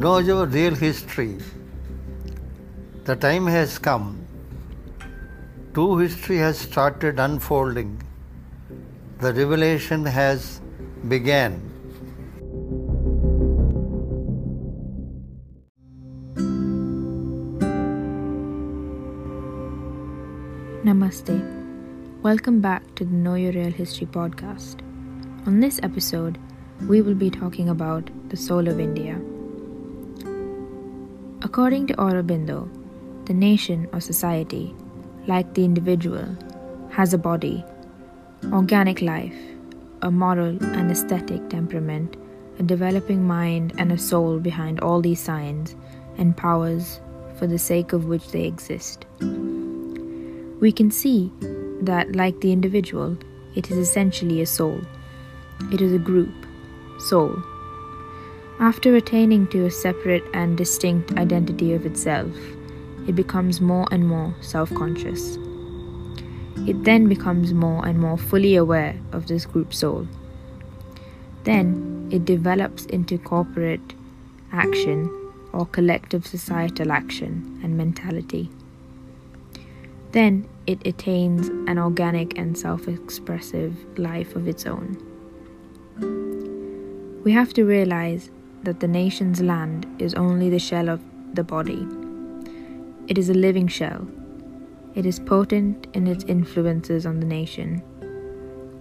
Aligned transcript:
know 0.00 0.18
your 0.18 0.46
real 0.46 0.76
history. 0.76 1.36
The 3.04 3.16
time 3.16 3.46
has 3.48 3.78
come. 3.78 4.24
True 5.74 5.96
history 5.98 6.36
has 6.38 6.56
started 6.56 7.18
unfolding. 7.18 8.00
The 9.18 9.32
revelation 9.32 10.04
has 10.04 10.60
begun. 11.08 11.56
Namaste. 20.84 21.40
Welcome 22.22 22.60
back 22.60 22.94
to 22.94 23.04
the 23.04 23.14
Know 23.14 23.34
Your 23.34 23.50
Real 23.50 23.72
History 23.72 24.06
podcast. 24.06 24.80
On 25.46 25.58
this 25.58 25.80
episode, 25.82 26.38
we 26.86 27.02
will 27.02 27.16
be 27.16 27.30
talking 27.30 27.68
about 27.68 28.08
the 28.28 28.36
soul 28.36 28.68
of 28.68 28.78
India. 28.78 29.20
According 31.48 31.86
to 31.86 31.94
Aurobindo, 31.94 32.68
the 33.24 33.32
nation 33.32 33.88
or 33.94 34.00
society, 34.00 34.74
like 35.26 35.54
the 35.54 35.64
individual, 35.64 36.36
has 36.90 37.14
a 37.14 37.18
body, 37.18 37.64
organic 38.52 39.00
life, 39.00 39.34
a 40.02 40.10
moral 40.10 40.62
and 40.62 40.90
aesthetic 40.90 41.48
temperament, 41.48 42.18
a 42.58 42.62
developing 42.62 43.26
mind, 43.26 43.72
and 43.78 43.90
a 43.90 43.96
soul 43.96 44.38
behind 44.38 44.80
all 44.80 45.00
these 45.00 45.20
signs 45.20 45.74
and 46.18 46.36
powers 46.36 47.00
for 47.38 47.46
the 47.46 47.58
sake 47.58 47.94
of 47.94 48.04
which 48.04 48.28
they 48.28 48.44
exist. 48.44 49.06
We 50.60 50.70
can 50.70 50.90
see 50.90 51.32
that, 51.80 52.14
like 52.14 52.38
the 52.42 52.52
individual, 52.52 53.16
it 53.54 53.70
is 53.70 53.78
essentially 53.78 54.42
a 54.42 54.46
soul. 54.46 54.82
It 55.72 55.80
is 55.80 55.94
a 55.94 55.98
group, 55.98 56.34
soul. 56.98 57.42
After 58.60 58.96
attaining 58.96 59.46
to 59.48 59.66
a 59.66 59.70
separate 59.70 60.24
and 60.34 60.58
distinct 60.58 61.16
identity 61.16 61.74
of 61.74 61.86
itself, 61.86 62.34
it 63.06 63.14
becomes 63.14 63.60
more 63.60 63.86
and 63.92 64.08
more 64.08 64.34
self 64.40 64.74
conscious. 64.74 65.38
It 66.66 66.82
then 66.82 67.08
becomes 67.08 67.54
more 67.54 67.86
and 67.86 68.00
more 68.00 68.18
fully 68.18 68.56
aware 68.56 68.98
of 69.12 69.28
this 69.28 69.46
group 69.46 69.72
soul. 69.72 70.08
Then 71.44 72.08
it 72.10 72.24
develops 72.24 72.84
into 72.86 73.16
corporate 73.16 73.94
action 74.52 75.08
or 75.52 75.64
collective 75.64 76.26
societal 76.26 76.90
action 76.90 77.60
and 77.62 77.76
mentality. 77.76 78.50
Then 80.10 80.48
it 80.66 80.84
attains 80.84 81.46
an 81.68 81.78
organic 81.78 82.36
and 82.36 82.58
self 82.58 82.88
expressive 82.88 83.76
life 83.96 84.34
of 84.34 84.48
its 84.48 84.66
own. 84.66 84.98
We 87.22 87.30
have 87.30 87.54
to 87.54 87.64
realize 87.64 88.32
that 88.68 88.80
the 88.80 88.86
nation's 88.86 89.40
land 89.40 89.86
is 89.98 90.12
only 90.12 90.50
the 90.50 90.58
shell 90.58 90.90
of 90.90 91.00
the 91.32 91.42
body. 91.42 91.88
It 93.06 93.16
is 93.16 93.30
a 93.30 93.34
living 93.34 93.66
shell. 93.66 94.06
It 94.94 95.06
is 95.06 95.18
potent 95.18 95.86
in 95.94 96.06
its 96.06 96.22
influences 96.24 97.06
on 97.06 97.18
the 97.18 97.24
nation. 97.24 97.78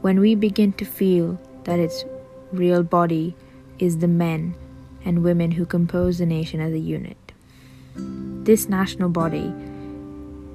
When 0.00 0.20
we 0.20 0.36
begin 0.36 0.72
to 0.74 0.86
feel 0.86 1.38
that 1.64 1.78
its 1.78 2.06
real 2.50 2.82
body 2.82 3.36
is 3.78 3.98
the 3.98 4.08
men 4.08 4.54
and 5.04 5.22
women 5.22 5.50
who 5.50 5.66
compose 5.66 6.16
the 6.16 6.24
nation 6.24 6.62
as 6.62 6.72
a 6.72 6.78
unit, 6.78 7.18
this 7.94 8.70
national 8.70 9.10
body 9.10 9.52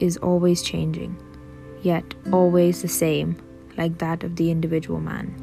is 0.00 0.16
always 0.16 0.62
changing, 0.62 1.16
yet 1.82 2.12
always 2.32 2.82
the 2.82 2.88
same, 2.88 3.36
like 3.78 3.98
that 3.98 4.24
of 4.24 4.34
the 4.34 4.50
individual 4.50 4.98
man. 4.98 5.41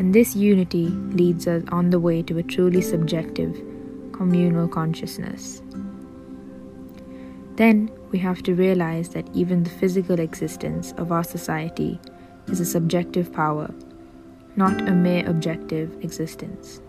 And 0.00 0.14
this 0.14 0.34
unity 0.34 0.86
leads 1.12 1.46
us 1.46 1.62
on 1.70 1.90
the 1.90 2.00
way 2.00 2.22
to 2.22 2.38
a 2.38 2.42
truly 2.42 2.80
subjective, 2.80 3.54
communal 4.12 4.66
consciousness. 4.66 5.60
Then 7.56 7.90
we 8.10 8.18
have 8.20 8.42
to 8.44 8.54
realize 8.54 9.10
that 9.10 9.28
even 9.34 9.62
the 9.62 9.68
physical 9.68 10.18
existence 10.18 10.94
of 10.96 11.12
our 11.12 11.22
society 11.22 12.00
is 12.46 12.60
a 12.60 12.64
subjective 12.64 13.30
power, 13.30 13.70
not 14.56 14.88
a 14.88 14.92
mere 14.92 15.28
objective 15.28 15.94
existence. 16.02 16.80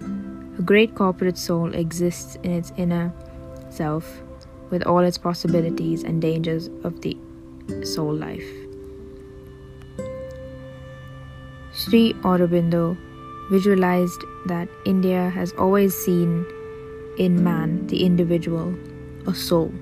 A 0.00 0.62
great 0.62 0.94
corporate 0.94 1.36
soul 1.36 1.74
exists 1.74 2.36
in 2.44 2.52
its 2.52 2.72
inner 2.76 3.12
self 3.68 4.22
with 4.70 4.84
all 4.84 5.00
its 5.00 5.18
possibilities 5.18 6.04
and 6.04 6.22
dangers 6.22 6.68
of 6.84 7.00
the 7.00 7.16
soul 7.82 8.14
life. 8.14 8.61
Sri 11.82 12.14
Aurobindo 12.22 12.96
visualized 13.50 14.22
that 14.46 14.68
India 14.84 15.30
has 15.30 15.52
always 15.54 15.96
seen 15.96 16.46
in 17.18 17.42
man 17.42 17.88
the 17.88 18.04
individual, 18.04 18.72
a 19.26 19.34
soul, 19.34 19.74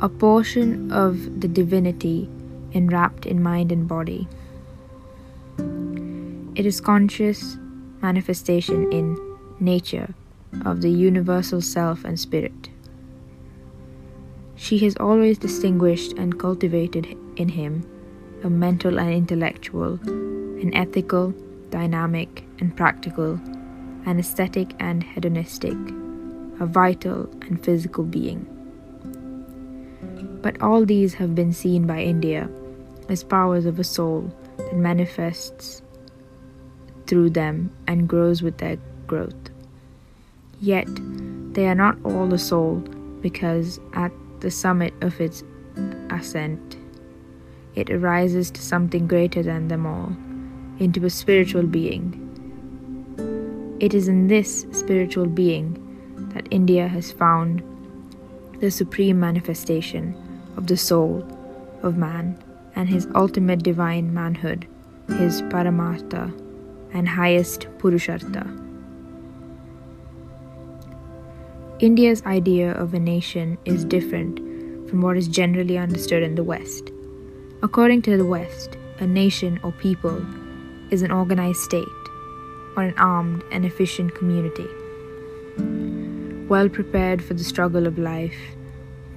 a 0.00 0.08
portion 0.08 0.90
of 0.90 1.42
the 1.42 1.46
divinity 1.46 2.26
enwrapped 2.72 3.26
in 3.26 3.42
mind 3.42 3.70
and 3.70 3.86
body. 3.86 4.26
It 6.54 6.64
is 6.64 6.80
conscious 6.80 7.58
manifestation 8.00 8.90
in 8.90 9.14
nature 9.60 10.14
of 10.64 10.80
the 10.80 10.90
universal 10.90 11.60
self 11.60 12.02
and 12.06 12.18
spirit. 12.18 12.70
She 14.56 14.78
has 14.78 14.96
always 14.96 15.36
distinguished 15.36 16.14
and 16.16 16.38
cultivated 16.38 17.14
in 17.36 17.50
him 17.50 17.84
a 18.42 18.50
mental 18.50 18.98
and 18.98 19.12
intellectual, 19.12 19.98
an 20.04 20.74
ethical, 20.74 21.34
dynamic 21.70 22.44
and 22.58 22.76
practical, 22.76 23.40
an 24.06 24.18
aesthetic 24.18 24.74
and 24.78 25.02
hedonistic, 25.02 25.76
a 26.60 26.66
vital 26.66 27.28
and 27.42 27.62
physical 27.64 28.04
being. 28.04 28.46
But 30.42 30.60
all 30.62 30.84
these 30.84 31.14
have 31.14 31.34
been 31.34 31.52
seen 31.52 31.86
by 31.86 32.00
India 32.00 32.48
as 33.08 33.24
powers 33.24 33.66
of 33.66 33.78
a 33.78 33.84
soul 33.84 34.32
that 34.56 34.76
manifests 34.76 35.82
through 37.06 37.30
them 37.30 37.70
and 37.86 38.08
grows 38.08 38.42
with 38.42 38.58
their 38.58 38.78
growth. 39.06 39.50
Yet, 40.60 40.88
they 41.54 41.66
are 41.66 41.74
not 41.74 41.98
all 42.04 42.26
the 42.26 42.38
soul 42.38 42.76
because 43.20 43.80
at 43.94 44.12
the 44.40 44.50
summit 44.50 44.94
of 45.00 45.20
its 45.20 45.42
ascent, 46.10 46.76
it 47.74 47.90
arises 47.90 48.50
to 48.50 48.62
something 48.62 49.06
greater 49.06 49.42
than 49.42 49.68
them 49.68 49.86
all, 49.86 50.16
into 50.78 51.04
a 51.04 51.10
spiritual 51.10 51.64
being. 51.64 52.26
It 53.80 53.94
is 53.94 54.08
in 54.08 54.28
this 54.28 54.66
spiritual 54.72 55.26
being 55.26 55.86
that 56.34 56.48
India 56.50 56.88
has 56.88 57.12
found 57.12 57.62
the 58.60 58.70
supreme 58.70 59.18
manifestation 59.18 60.14
of 60.56 60.66
the 60.66 60.76
soul 60.76 61.26
of 61.82 61.96
man 61.96 62.36
and 62.76 62.88
his 62.88 63.08
ultimate 63.14 63.62
divine 63.62 64.12
manhood, 64.12 64.66
his 65.08 65.42
Paramartha 65.42 66.32
and 66.92 67.08
highest 67.08 67.68
Purushartha. 67.78 68.56
India's 71.80 72.22
idea 72.26 72.72
of 72.72 72.92
a 72.92 72.98
nation 72.98 73.56
is 73.64 73.84
different 73.86 74.38
from 74.90 75.00
what 75.00 75.16
is 75.16 75.28
generally 75.28 75.78
understood 75.78 76.22
in 76.22 76.34
the 76.34 76.44
West. 76.44 76.90
According 77.62 78.00
to 78.02 78.16
the 78.16 78.24
West, 78.24 78.78
a 79.00 79.06
nation 79.06 79.60
or 79.62 79.70
people 79.70 80.24
is 80.90 81.02
an 81.02 81.10
organized 81.10 81.60
state 81.60 81.86
or 82.74 82.84
an 82.84 82.94
armed 82.96 83.44
and 83.52 83.66
efficient 83.66 84.14
community, 84.14 84.66
well 86.48 86.70
prepared 86.70 87.22
for 87.22 87.34
the 87.34 87.44
struggle 87.44 87.86
of 87.86 87.98
life, 87.98 88.38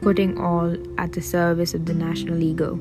putting 0.01 0.37
all 0.37 0.75
at 0.97 1.13
the 1.13 1.21
service 1.21 1.73
of 1.73 1.85
the 1.85 1.93
national 1.93 2.43
ego. 2.43 2.75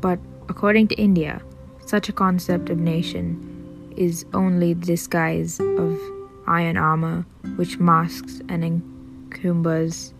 But 0.00 0.18
according 0.48 0.88
to 0.88 0.94
India, 0.94 1.42
such 1.84 2.08
a 2.08 2.14
concept 2.14 2.70
of 2.70 2.78
nation 2.78 3.92
is 3.94 4.24
only 4.32 4.72
the 4.72 4.86
disguise 4.86 5.60
of 5.60 6.00
iron 6.46 6.78
armor 6.78 7.26
which 7.56 7.78
masks 7.78 8.40
and 8.48 8.64
encumbers 8.64 10.14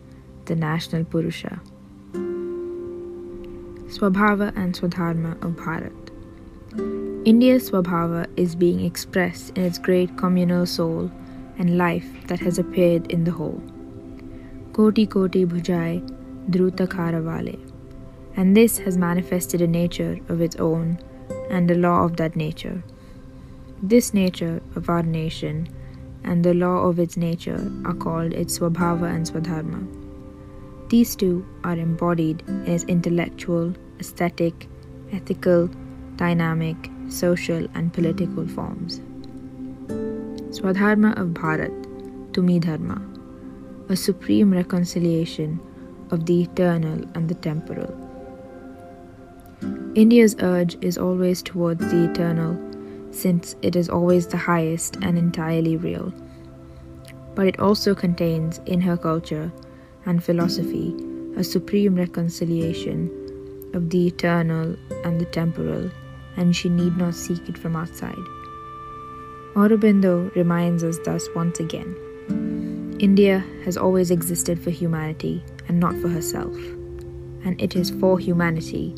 the 0.45 0.57
national 0.57 1.05
Purusha. 1.05 1.59
Swabhava 3.89 4.53
and 4.55 4.75
Swadharma 4.75 5.33
of 5.43 5.53
Bharat. 5.53 6.11
India's 7.27 7.71
Swabhava 7.71 8.27
is 8.37 8.55
being 8.55 8.85
expressed 8.85 9.57
in 9.57 9.65
its 9.65 9.79
great 9.79 10.15
communal 10.19 10.67
soul 10.67 11.11
and 11.57 11.79
life 11.79 12.07
that 12.27 12.39
has 12.41 12.59
appeared 12.59 13.11
in 13.11 13.25
the 13.25 13.31
whole. 13.31 13.63
Koti 14.75 15.07
Koti 15.07 15.47
Bhujai 15.47 16.07
Druta 16.51 16.87
Kharavale. 16.87 17.59
And 18.37 18.55
this 18.55 18.77
has 18.79 18.99
manifested 18.99 19.63
a 19.63 19.67
nature 19.67 20.19
of 20.29 20.43
its 20.43 20.57
own 20.57 20.99
and 21.49 21.71
a 21.71 21.75
law 21.75 22.05
of 22.05 22.19
that 22.19 22.37
nature. 22.37 22.83
This 23.83 24.13
nature 24.13 24.61
of 24.77 24.91
our 24.91 25.03
nation 25.03 25.67
and 26.25 26.45
the 26.45 26.53
law 26.53 26.87
of 26.89 26.99
its 26.99 27.17
nature 27.17 27.73
are 27.87 27.95
called 27.95 28.35
its 28.35 28.59
Swabhava 28.59 29.09
and 29.15 29.27
Swadharma. 29.27 30.08
These 30.89 31.17
two 31.17 31.45
are 31.65 31.77
embodied 31.77 32.43
in 32.49 32.83
intellectual, 32.89 33.75
aesthetic, 34.01 34.67
ethical, 35.13 35.69
dynamic, 36.17 36.91
social, 37.09 37.67
and 37.75 37.93
political 37.93 38.49
forms. 38.49 39.01
Swadharma 40.49 41.15
of 41.19 41.29
Bharat, 41.29 41.75
Tumi 42.33 42.59
Dharma, 42.59 43.03
a 43.91 43.97
supreme 43.97 44.51
reconciliation 44.51 45.61
of 46.11 46.25
the 46.25 46.43
eternal 46.43 47.05
and 47.15 47.29
the 47.29 47.35
temporal. 47.35 47.93
India's 49.95 50.37
urge 50.41 50.79
is 50.81 50.97
always 50.97 51.43
towards 51.43 51.87
the 51.91 52.11
eternal, 52.11 52.57
since 53.11 53.57
it 53.61 53.77
is 53.77 53.91
always 53.91 54.27
the 54.27 54.39
highest 54.39 54.97
and 55.03 55.19
entirely 55.19 55.77
real. 55.77 56.15
But 57.35 57.47
it 57.47 57.61
also 57.61 57.95
contains 57.95 58.61
in 58.65 58.81
her 58.81 58.97
culture 58.97 59.53
and 60.09 60.25
philosophy 60.25 60.95
a 61.37 61.45
supreme 61.45 61.95
reconciliation 61.95 63.09
of 63.75 63.91
the 63.91 64.09
eternal 64.09 64.75
and 65.05 65.21
the 65.21 65.27
temporal, 65.27 65.89
and 66.37 66.57
she 66.57 66.69
need 66.69 66.97
not 66.97 67.15
seek 67.15 67.49
it 67.49 67.57
from 67.57 67.77
outside. 67.77 68.27
Aurobindo 69.55 70.35
reminds 70.35 70.83
us 70.83 70.99
thus 71.05 71.29
once 71.37 71.61
again 71.61 71.95
India 72.99 73.45
has 73.65 73.77
always 73.77 74.11
existed 74.11 74.59
for 74.61 74.71
humanity 74.71 75.45
and 75.69 75.79
not 75.79 75.95
for 75.97 76.09
herself, 76.09 76.57
and 77.45 77.61
it 77.61 77.77
is 77.77 77.91
for 77.91 78.19
humanity 78.19 78.95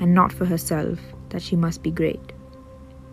and 0.00 0.12
not 0.12 0.32
for 0.32 0.44
herself 0.44 0.98
that 1.28 1.42
she 1.42 1.54
must 1.54 1.82
be 1.82 1.90
great. 1.90 2.32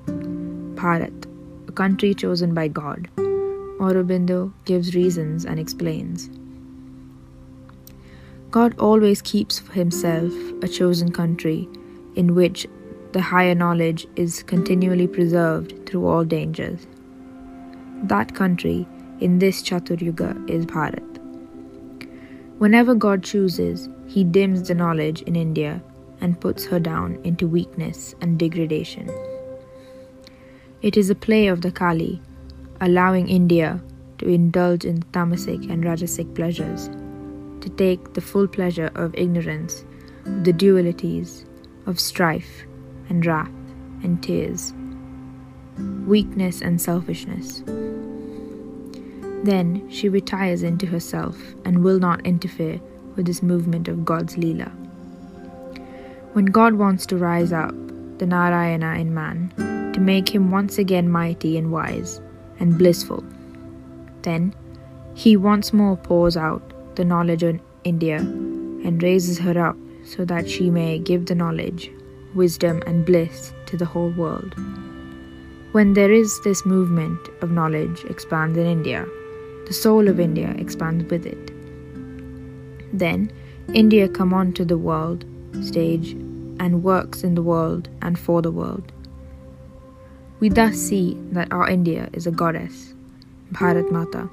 Bharat, 0.07 1.27
a 1.67 1.71
country 1.71 2.13
chosen 2.15 2.53
by 2.53 2.67
God, 2.67 3.09
Aurobindo 3.79 4.51
gives 4.65 4.95
reasons 4.95 5.45
and 5.45 5.59
explains. 5.59 6.29
God 8.53 8.77
always 8.77 9.19
keeps 9.23 9.57
for 9.57 9.73
himself 9.73 10.31
a 10.61 10.67
chosen 10.67 11.11
country 11.11 11.67
in 12.15 12.35
which 12.35 12.67
the 13.11 13.19
higher 13.19 13.55
knowledge 13.55 14.05
is 14.15 14.43
continually 14.43 15.07
preserved 15.07 15.87
through 15.87 16.05
all 16.05 16.23
dangers. 16.23 16.85
That 18.03 18.35
country 18.35 18.87
in 19.19 19.39
this 19.39 19.63
Chatur 19.63 19.99
Yuga 19.99 20.39
is 20.47 20.67
Bharat. 20.67 21.17
Whenever 22.59 22.93
God 22.93 23.23
chooses, 23.23 23.89
he 24.05 24.23
dims 24.23 24.67
the 24.67 24.75
knowledge 24.75 25.23
in 25.23 25.35
India 25.35 25.81
and 26.21 26.39
puts 26.39 26.63
her 26.65 26.79
down 26.79 27.19
into 27.23 27.47
weakness 27.47 28.13
and 28.21 28.37
degradation. 28.37 29.09
It 30.83 30.95
is 30.95 31.09
a 31.09 31.15
play 31.15 31.47
of 31.47 31.61
the 31.61 31.71
Kali, 31.71 32.21
allowing 32.81 33.29
India 33.29 33.81
to 34.19 34.27
indulge 34.27 34.85
in 34.85 34.99
tamasic 35.11 35.71
and 35.71 35.83
rajasic 35.83 36.35
pleasures, 36.35 36.91
to 37.63 37.69
take 37.69 38.13
the 38.13 38.21
full 38.21 38.47
pleasure 38.47 38.91
of 38.93 39.15
ignorance, 39.15 39.85
of 40.25 40.43
the 40.43 40.51
dualities, 40.51 41.45
of 41.85 41.99
strife 41.99 42.63
and 43.07 43.25
wrath 43.25 43.51
and 44.03 44.21
tears, 44.21 44.73
weakness 46.05 46.61
and 46.61 46.81
selfishness. 46.81 47.63
Then 49.43 49.89
she 49.89 50.09
retires 50.09 50.61
into 50.61 50.85
herself 50.85 51.37
and 51.63 51.83
will 51.83 51.99
not 51.99 52.25
interfere 52.25 52.81
with 53.15 53.25
this 53.25 53.41
movement 53.41 53.87
of 53.87 54.03
God's 54.03 54.35
Leela. 54.35 54.71
When 56.33 56.45
God 56.45 56.73
wants 56.73 57.05
to 57.07 57.17
rise 57.17 57.53
up 57.53 57.73
the 58.17 58.25
Narayana 58.25 58.95
in 58.95 59.13
man, 59.13 59.53
to 59.93 59.99
make 59.99 60.27
him 60.27 60.51
once 60.51 60.77
again 60.77 61.09
mighty 61.09 61.57
and 61.57 61.71
wise 61.71 62.19
and 62.59 62.77
blissful, 62.77 63.23
then 64.23 64.53
he 65.13 65.37
once 65.37 65.71
more 65.71 65.95
pours 65.95 66.35
out 66.35 66.72
the 66.95 67.05
knowledge 67.05 67.43
on 67.43 67.61
India 67.83 68.17
and 68.17 69.01
raises 69.01 69.37
her 69.39 69.57
up 69.69 69.77
so 70.05 70.25
that 70.25 70.49
she 70.49 70.69
may 70.69 70.99
give 70.99 71.25
the 71.25 71.35
knowledge, 71.35 71.91
wisdom, 72.35 72.81
and 72.85 73.05
bliss 73.05 73.53
to 73.65 73.77
the 73.77 73.85
whole 73.85 74.11
world. 74.11 74.55
When 75.71 75.93
there 75.93 76.11
is 76.11 76.39
this 76.43 76.65
movement 76.65 77.19
of 77.41 77.51
knowledge 77.51 78.03
expands 78.05 78.57
in 78.57 78.65
India, 78.65 79.05
the 79.65 79.73
soul 79.73 80.07
of 80.07 80.19
India 80.19 80.53
expands 80.57 81.09
with 81.09 81.25
it. 81.25 81.51
Then 82.93 83.31
India 83.73 84.07
come 84.07 84.33
onto 84.33 84.65
the 84.65 84.77
world 84.77 85.25
stage 85.61 86.11
and 86.59 86.83
works 86.83 87.23
in 87.23 87.35
the 87.35 87.41
world 87.41 87.89
and 88.01 88.19
for 88.19 88.41
the 88.41 88.51
world. 88.51 88.91
We 90.39 90.49
thus 90.49 90.75
see 90.77 91.17
that 91.31 91.51
our 91.51 91.69
India 91.69 92.09
is 92.13 92.27
a 92.27 92.31
goddess, 92.31 92.93
Bharat 93.53 93.91
Mata. 93.91 94.29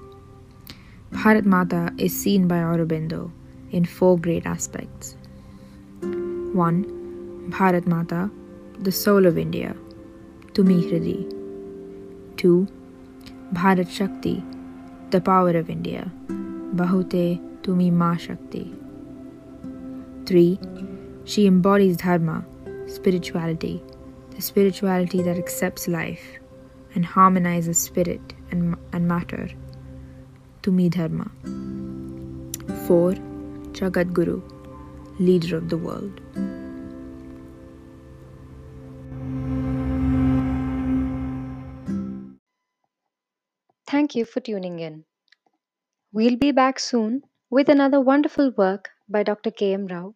Bharat 1.12 1.44
Mata 1.44 1.92
is 1.98 2.18
seen 2.18 2.46
by 2.46 2.58
Aurobindo 2.58 3.32
in 3.72 3.84
four 3.84 4.16
great 4.16 4.46
aspects. 4.46 5.16
1. 6.00 7.50
Bharat 7.50 7.86
Mata, 7.86 8.30
the 8.78 8.92
soul 8.92 9.26
of 9.26 9.36
India, 9.36 9.74
Tumi 10.52 10.88
Hridi. 10.88 11.28
2. 12.36 12.66
Bharat 13.52 13.90
Shakti, 13.90 14.42
the 15.10 15.20
power 15.20 15.50
of 15.50 15.68
India, 15.68 16.10
Bahute 16.76 17.40
Tumi 17.62 17.92
Ma 17.92 18.16
Shakti. 18.16 18.72
3. 20.26 20.58
She 21.24 21.46
embodies 21.46 21.96
dharma, 21.96 22.44
spirituality, 22.86 23.82
the 24.30 24.40
spirituality 24.40 25.22
that 25.22 25.36
accepts 25.36 25.88
life 25.88 26.38
and 26.94 27.04
harmonizes 27.04 27.78
spirit 27.78 28.32
and, 28.52 28.76
and 28.92 29.08
matter. 29.08 29.50
Tumi 30.62 30.90
Dharma. 30.90 31.30
4. 32.86 33.14
Jagat 33.72 34.12
Guru, 34.12 34.42
leader 35.18 35.56
of 35.56 35.68
the 35.70 35.78
world. 35.78 36.20
Thank 43.86 44.14
you 44.14 44.24
for 44.24 44.40
tuning 44.40 44.78
in. 44.80 45.04
We'll 46.12 46.36
be 46.36 46.52
back 46.52 46.78
soon 46.78 47.22
with 47.48 47.68
another 47.68 48.00
wonderful 48.00 48.52
work 48.56 48.90
by 49.08 49.22
Dr. 49.22 49.50
K. 49.50 49.72
M. 49.74 49.86
Rao 49.86 50.14